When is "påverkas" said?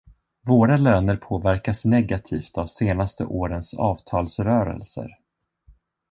1.17-1.85